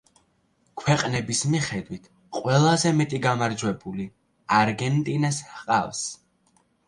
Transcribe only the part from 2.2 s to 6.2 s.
ყველაზე მეტი გამარჯვებული არგენტინას ჰყავს.